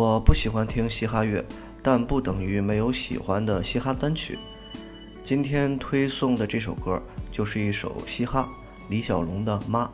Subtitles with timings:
[0.00, 1.44] 我不喜欢听嘻哈乐，
[1.82, 4.38] 但不等于没有喜欢的嘻哈单曲。
[5.24, 8.48] 今天推送的这首歌就是一首嘻哈，
[8.88, 9.86] 李小龙的《妈》。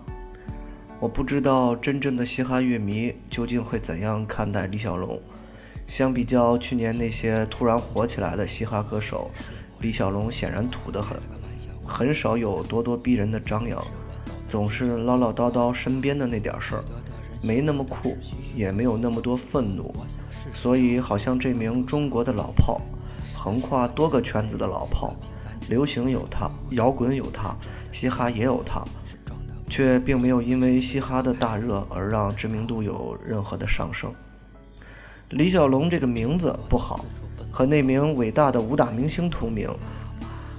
[1.01, 5.19] 我不知道真正的嘻哈乐迷究竟会怎样看待李小龙。
[5.87, 9.31] 相比较去年那些突然火起来的嘻哈歌手，
[9.81, 11.19] 李小龙显然土得很，
[11.83, 13.83] 很少有咄咄逼人的张扬，
[14.51, 16.85] 总是唠唠叨叨身边的那点事儿，
[17.45, 18.17] 没那么酷，
[18.57, 19.95] 也没有那么多愤怒，
[20.55, 22.81] 所以好像这名中国的老炮。
[23.37, 25.15] 横跨多个圈子的老炮，
[25.69, 27.55] 流行有他，摇滚有他，
[27.93, 28.83] 嘻哈也有他，
[29.69, 34.11] 却并没有因为嘻哈的大热而让知名度有任何的上升。
[35.29, 37.05] 李小龙这个名字不好，
[37.51, 39.69] 和那名伟大的武打明星同名，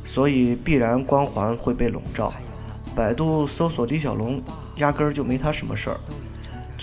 [0.03, 2.31] 所以必然光环会被笼罩。
[2.95, 4.39] 百度搜索李小龙，
[4.75, 5.99] 压根儿就没他什么事儿。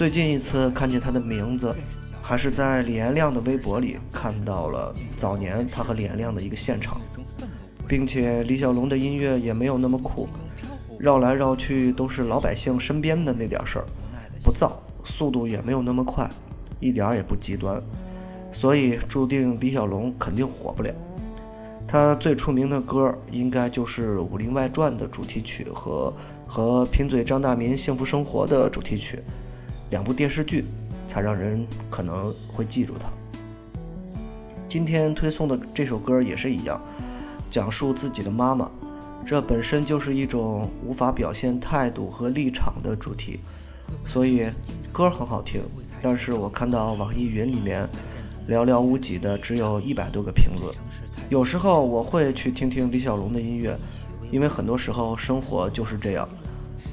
[0.03, 1.73] 最近一次看见他的名字。
[2.21, 7.01] 还是在李延亮的微博里看到了早年他和李延亮的一个现场，
[7.87, 10.29] 并且李小龙的音乐也没有那么酷，
[10.99, 13.85] 绕来绕去都是老百姓身边的那点事儿，
[14.43, 14.73] 不燥，
[15.05, 16.29] 速度也没有那么快，
[16.81, 17.81] 一点也不极端，
[18.51, 20.93] 所以注定李小龙肯定火不了。
[21.87, 26.13] 他最出名的歌应该就是《武林外传》的主题曲和
[26.49, 29.23] 和贫嘴张大民幸福生活的主题曲，
[29.93, 30.65] 两部电视剧。
[31.09, 33.07] 才让人可能会记住他。
[34.67, 36.81] 今天推送的这首歌也是一样，
[37.51, 38.71] 讲述自己的妈妈，
[39.27, 43.41] 这本身就是一种无法表现态度和立场的主题，
[44.07, 44.49] 所以
[44.91, 45.61] 歌很好听。
[46.01, 47.87] 但是我看到网易云里面
[48.49, 50.75] 寥寥无几的只有一百多个评论。
[51.29, 53.79] 有时候我会去听听李小龙的音乐，
[54.31, 56.27] 因为很多时候生活就是这样，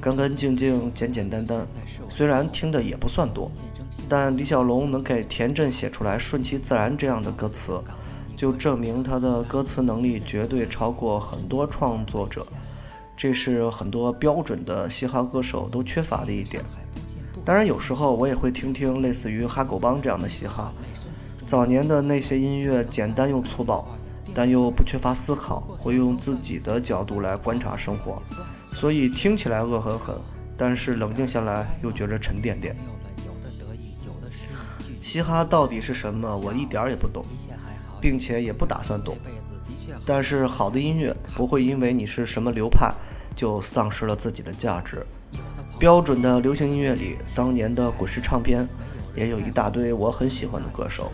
[0.00, 1.66] 干干净净、简简单单。
[2.08, 3.50] 虽然听的也不算多。
[4.08, 7.80] 但李小龙能给田震写出来顺其自然这样的歌词，
[8.36, 12.44] 就证明他的歌词能力绝对超过很多创作者，
[13.16, 16.64] 这是很多标准的嘻哈歌手都缺乏的一点。
[17.44, 20.72] 当然，有时候我也会听听类似于哈狗帮这样的嘻哈。
[21.46, 23.86] 早年的那些音乐简单又粗暴，
[24.34, 28.22] 但又不缺乏思考，会用自己的角度来观察生活，
[28.80, 30.16] 所以听起来恶狠狠，
[30.56, 32.74] 但是冷静下来又觉着沉甸甸。
[35.02, 36.34] 嘻哈到底是什么？
[36.34, 37.22] 我一点儿也不懂，
[38.00, 39.18] 并且也不打算懂。
[40.06, 42.90] 但是好的音乐不会因为你是什么流派
[43.36, 45.04] 就丧失了自己的价值。
[45.78, 48.66] 标准的流行音乐里，当年的滚石唱片
[49.14, 51.12] 也有一大堆我很喜欢的歌手，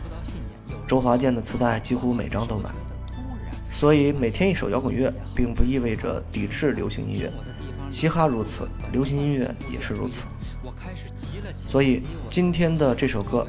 [0.87, 2.71] 周华健的磁带几乎每张都买。
[3.79, 7.31] 所以每天一首摇滚乐，并不意味着抵制流行音乐。
[7.91, 10.25] 嘻哈如此，流行音乐也是如此。
[11.69, 13.47] 所以今天的这首歌，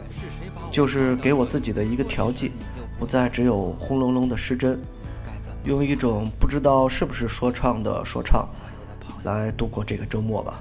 [0.69, 2.51] 就是给我自己的一个调剂，
[2.99, 4.77] 不再只有轰隆隆的失真，
[5.63, 8.49] 用一种不知道是不是说唱的说唱，
[9.23, 10.59] 来度过这个周末吧。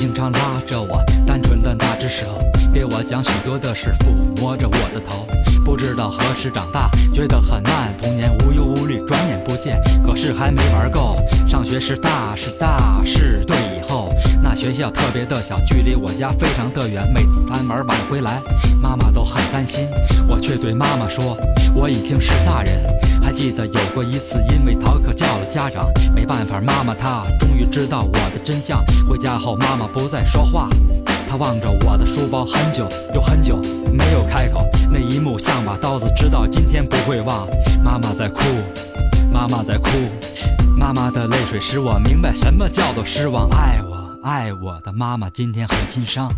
[0.00, 2.24] 经常拉着我，单纯的那只手，
[2.72, 5.28] 给我讲许多的事，抚摸着我的头。
[5.62, 7.94] 不知道何时长大，觉得很慢。
[8.00, 9.78] 童年无忧无虑，转眼不见。
[10.02, 14.10] 可是还没玩够，上学是大是大是对以后。
[14.42, 17.06] 那学校特别的小，距离我家非常的远。
[17.12, 18.40] 每次贪玩晚回来，
[18.80, 19.86] 妈妈都很担心。
[20.26, 21.36] 我却对妈妈说，
[21.74, 22.99] 我已经是大人。
[23.30, 28.84] 还记得有过一次，因为逃课叫了家长，没办法，妈妈她终于知道我的真相。
[29.08, 30.68] 回家后，妈妈不再说话，
[31.28, 33.56] 她望着我的书包，很久又很久
[33.92, 34.66] 没有开口。
[34.92, 37.46] 那一幕像把刀子，直到今天不会忘。
[37.84, 38.40] 妈妈在哭，
[39.32, 39.88] 妈妈在哭，
[40.76, 43.48] 妈妈的泪水使我明白什么叫做失望。
[43.50, 46.28] 爱我爱我的妈妈今天很心伤。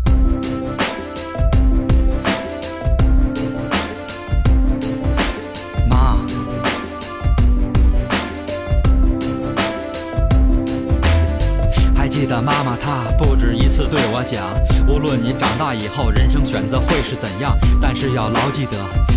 [12.12, 14.44] 记得妈妈她不止一次对我讲，
[14.86, 18.76] 无论你长大以后人生选择会是怎样，但是要牢记得，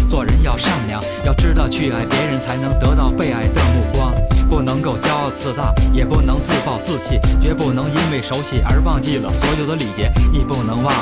[0.10, 4.14] 做人要善良，要知道去爱别人才能得到被爱的目光，
[4.50, 10.94] 不能够骄傲自大，也不能自暴自弃，绝不能因为熟悉而忘记了所有的礼节，你不能忘。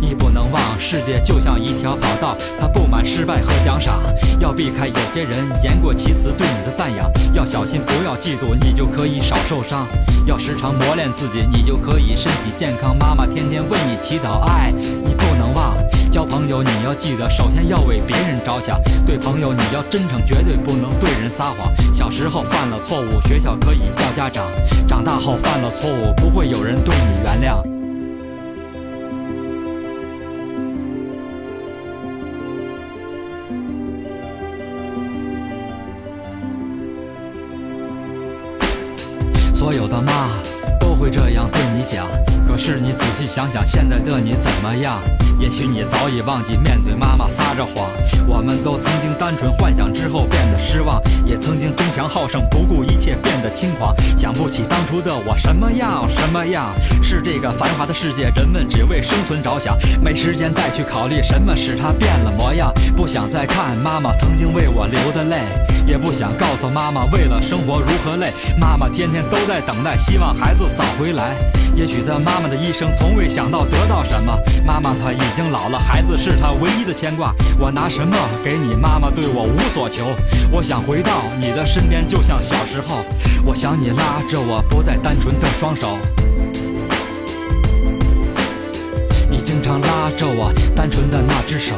[0.00, 4.00] 你不能忘，世界就像一条跑道，它布满失败和奖赏。
[4.38, 5.32] 要避开有些人
[5.62, 9.86] 言过其词对你的赞扬，要小心不要嫉妒，你就可以少受伤。
[10.26, 12.96] 要时常磨练自己，你就可以身体健康。
[12.98, 15.76] 妈妈天天为你祈祷，爱你不能忘。
[16.10, 18.80] 交朋友你要记得，首先要为别人着想。
[19.06, 21.72] 对朋友你要真诚，绝对不能对人撒谎。
[21.94, 24.44] 小时候犯了错误，学校可以叫家长；
[24.88, 27.75] 长大后犯了错误，不会有人对你原谅。
[39.56, 40.28] 所有的妈
[40.78, 42.06] 都会这样对你讲，
[42.46, 45.00] 可是你仔细想想，现在的你怎么样？
[45.38, 47.88] 也许你早已忘记面对妈妈撒着谎。
[48.26, 53.94] 我们都曾经单纯幻想，之后变得失望，也曾经争强好胜，不顾一切变得轻狂。
[54.18, 62.72] 想不起当初的我什么样什么样，是这个繁华的世界，人们只为生存着想，没时间再去考虑什么使他变了模样。
[62.96, 65.36] 不想再看妈妈曾经为我流的泪，
[65.86, 68.32] 也不想告诉妈妈为了生活如何累。
[68.58, 71.36] 妈妈天天都在等待，希望孩子早回来。
[71.76, 74.34] 也许他妈妈的一生从未想到得到什么，
[74.64, 77.34] 妈妈她已经老了，孩子是她唯一的牵挂。
[77.58, 78.74] 我拿什么给你？
[78.74, 80.06] 妈妈对我无所求。
[80.50, 83.04] 我想回到你的身边，就像小时候。
[83.44, 85.98] 我想你拉着我，不再单纯的双手。
[89.30, 91.74] 你经常拉着我，单纯的那只手。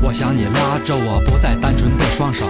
[0.00, 2.46] 我想你拉着我，不再单纯的双手。